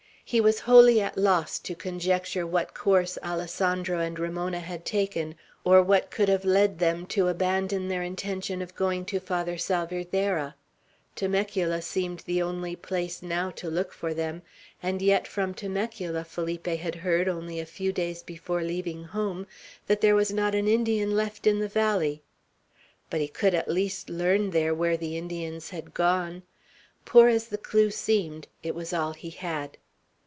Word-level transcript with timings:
He 0.23 0.39
was 0.39 0.61
wholly 0.61 1.01
at 1.01 1.17
loss 1.17 1.59
to 1.59 1.75
conjecture 1.75 2.47
what 2.47 2.73
course 2.73 3.17
Alessandro 3.21 3.99
and 3.99 4.17
Ramona 4.17 4.61
had 4.61 4.85
taken, 4.85 5.35
or 5.65 5.81
what 5.83 6.09
could 6.09 6.29
have 6.29 6.45
led 6.45 6.79
them 6.79 7.05
to 7.07 7.27
abandon 7.27 7.89
their 7.89 8.01
intention 8.01 8.61
of 8.61 8.73
going 8.73 9.03
to 9.07 9.19
Father 9.19 9.57
Salvierderra. 9.57 10.55
Temecula 11.17 11.81
seemed 11.81 12.21
the 12.21 12.41
only 12.41 12.77
place, 12.77 13.21
now, 13.21 13.49
to 13.51 13.69
look 13.69 13.91
for 13.91 14.13
them; 14.13 14.41
and 14.81 15.01
yet 15.01 15.27
from 15.27 15.53
Temecula 15.53 16.23
Felipe 16.23 16.65
had 16.67 16.95
heard, 16.95 17.27
only 17.27 17.59
a 17.59 17.65
few 17.65 17.91
days 17.91 18.23
before 18.23 18.63
leaving 18.63 19.03
home, 19.03 19.45
that 19.87 19.99
there 19.99 20.15
was 20.15 20.31
not 20.31 20.55
an 20.55 20.65
Indian 20.67 21.13
left 21.13 21.45
in 21.45 21.59
the 21.59 21.67
valley. 21.67 22.23
But 23.09 23.19
he 23.19 23.27
could 23.27 23.53
at 23.53 23.67
least 23.67 24.09
learn 24.09 24.51
there 24.51 24.73
where 24.73 24.95
the 24.95 25.17
Indians 25.17 25.71
had 25.71 25.93
gone. 25.93 26.43
Poor 27.03 27.27
as 27.27 27.47
the 27.47 27.57
clew 27.57 27.89
seemed, 27.91 28.47
it 28.63 28.73
was 28.73 28.93
all 28.93 29.11
he 29.11 29.31
had. 29.31 29.77